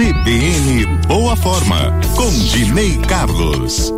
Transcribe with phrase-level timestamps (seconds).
[0.00, 3.92] CBN Boa Forma, com Dinei Carlos.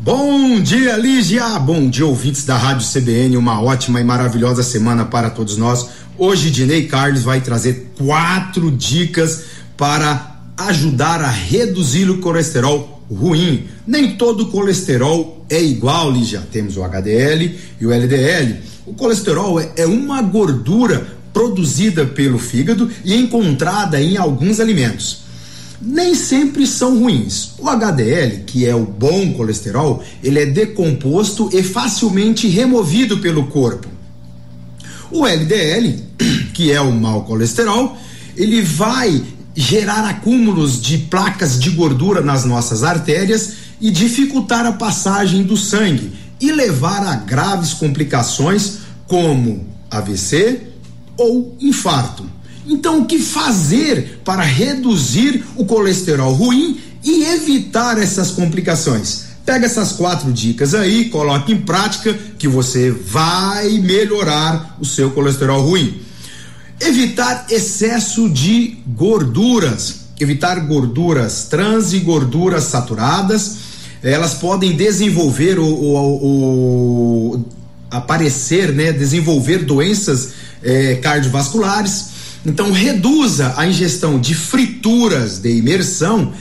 [0.00, 1.58] Bom dia, Lígia.
[1.58, 3.36] Bom dia, ouvintes da Rádio CBN.
[3.36, 5.90] Uma ótima e maravilhosa semana para todos nós.
[6.16, 9.42] Hoje, Dinei Carlos vai trazer quatro dicas
[9.76, 13.66] para ajudar a reduzir o colesterol ruim.
[13.86, 16.40] Nem todo colesterol é igual, Lígia.
[16.50, 18.56] Temos o HDL e o LDL.
[18.86, 25.20] O colesterol é, é uma gordura produzida pelo fígado e encontrada em alguns alimentos.
[25.80, 27.52] Nem sempre são ruins.
[27.58, 33.88] O HDL, que é o bom colesterol, ele é decomposto e facilmente removido pelo corpo.
[35.10, 36.04] O LDL,
[36.52, 37.96] que é o mau colesterol,
[38.36, 39.22] ele vai
[39.54, 46.12] gerar acúmulos de placas de gordura nas nossas artérias e dificultar a passagem do sangue
[46.40, 50.69] e levar a graves complicações como AVC,
[51.20, 52.24] ou infarto.
[52.66, 59.24] Então, o que fazer para reduzir o colesterol ruim e evitar essas complicações?
[59.44, 65.60] Pega essas quatro dicas aí, coloque em prática que você vai melhorar o seu colesterol
[65.60, 66.00] ruim.
[66.80, 73.56] Evitar excesso de gorduras, evitar gorduras trans e gorduras saturadas.
[74.02, 77.44] Elas podem desenvolver o, o, o
[77.90, 82.10] aparecer, né, desenvolver doenças é, cardiovasculares.
[82.44, 86.32] Então, reduza a ingestão de frituras de imersão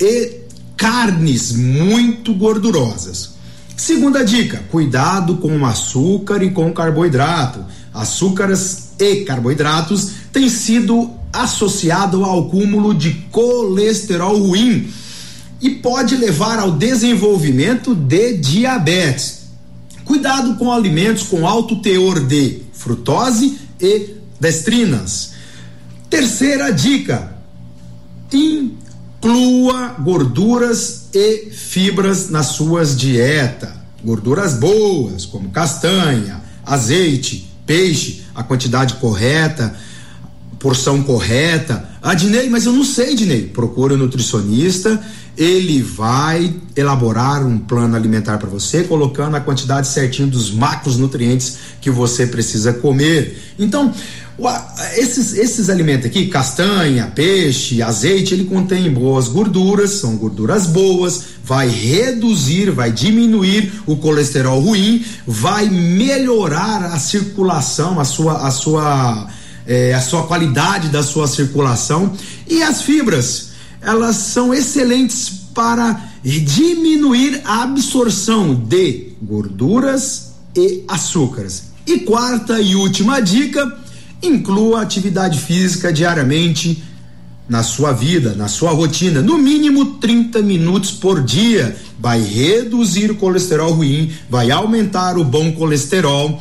[0.00, 0.40] e
[0.76, 3.30] carnes muito gordurosas.
[3.76, 7.64] Segunda dica: cuidado com o açúcar e com o carboidrato.
[7.92, 14.88] Açúcares e carboidratos têm sido associado ao acúmulo de colesterol ruim
[15.60, 19.40] e pode levar ao desenvolvimento de diabetes.
[20.04, 25.32] Cuidado com alimentos com alto teor de frutose e destrinas.
[26.08, 27.36] Terceira dica:
[28.32, 33.70] inclua gorduras e fibras nas suas dietas.
[34.02, 39.76] Gorduras boas, como castanha, azeite, peixe, a quantidade correta,
[40.60, 41.88] porção correta.
[42.00, 43.42] Ah, Dinei, mas eu não sei, Dinei.
[43.48, 45.02] Procura um nutricionista
[45.40, 51.90] ele vai elaborar um plano alimentar para você, colocando a quantidade certinha dos macronutrientes que
[51.90, 53.54] você precisa comer.
[53.58, 53.90] Então,
[54.96, 61.68] esses, esses alimentos aqui, castanha, peixe, azeite, ele contém boas gorduras, são gorduras boas, vai
[61.68, 69.28] reduzir, vai diminuir o colesterol ruim, vai melhorar a circulação, a sua, a sua,
[69.70, 72.12] é, a sua qualidade da sua circulação
[72.48, 73.50] e as fibras
[73.80, 81.70] elas são excelentes para diminuir a absorção de gorduras e açúcares.
[81.86, 83.78] E quarta e última dica,
[84.20, 86.82] inclua atividade física diariamente
[87.48, 91.76] na sua vida, na sua rotina, no mínimo 30 minutos por dia.
[91.98, 96.40] Vai reduzir o colesterol ruim, vai aumentar o bom colesterol.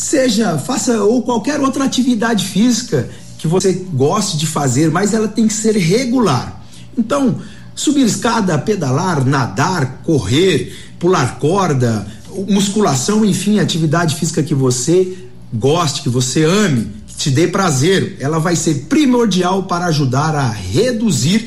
[0.00, 5.46] Seja, faça ou qualquer outra atividade física que você goste de fazer, mas ela tem
[5.46, 6.64] que ser regular.
[6.96, 7.38] Então,
[7.74, 12.06] subir escada, pedalar, nadar, correr, pular corda,
[12.48, 15.18] musculação, enfim, atividade física que você
[15.52, 20.48] goste, que você ame, que te dê prazer, ela vai ser primordial para ajudar a
[20.48, 21.46] reduzir,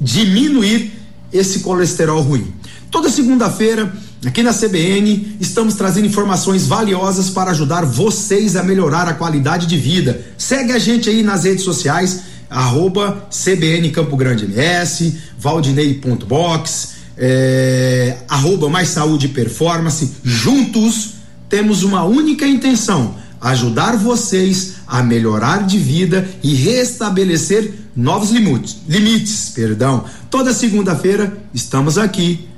[0.00, 0.90] diminuir
[1.32, 2.52] esse colesterol ruim.
[2.90, 9.14] Toda segunda-feira, aqui na CBN, estamos trazendo informações valiosas para ajudar vocês a melhorar a
[9.14, 10.20] qualidade de vida.
[10.38, 18.68] Segue a gente aí nas redes sociais arroba CBN Campo Grande MS, Valdinei.box, é, arroba
[18.68, 20.12] Mais Saúde e Performance.
[20.22, 21.14] Juntos
[21.48, 28.76] temos uma única intenção: ajudar vocês a melhorar de vida e restabelecer novos limites.
[28.88, 30.04] Limites, perdão.
[30.30, 32.51] Toda segunda-feira estamos aqui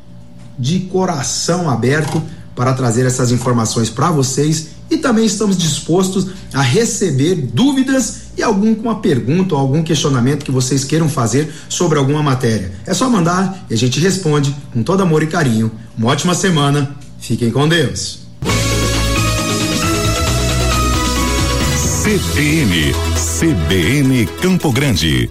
[0.59, 2.22] de coração aberto
[2.54, 8.75] para trazer essas informações para vocês e também estamos dispostos a receber dúvidas e algum
[8.75, 12.72] com uma pergunta ou algum questionamento que vocês queiram fazer sobre alguma matéria.
[12.86, 15.71] É só mandar e a gente responde com todo amor e carinho.
[15.97, 16.97] Uma ótima semana.
[17.18, 18.21] Fiquem com Deus.
[22.03, 25.30] CBN, CBN Campo Grande.